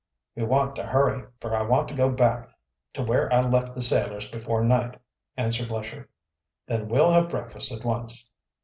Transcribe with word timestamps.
"We 0.35 0.41
want 0.45 0.75
to 0.77 0.83
hurry, 0.83 1.27
for 1.39 1.55
I 1.55 1.61
want 1.61 1.87
to 1.89 1.93
go 1.95 2.09
back 2.09 2.49
to 2.95 3.03
where 3.03 3.31
I 3.31 3.41
left 3.41 3.75
the 3.75 3.81
sailors 3.83 4.31
before 4.31 4.63
night," 4.63 4.99
answered 5.37 5.69
Lesher. 5.69 6.09
"Then 6.65 6.89
we'll 6.89 7.11
have 7.11 7.29
breakfast 7.29 7.71
at 7.71 7.85
once." 7.85 8.31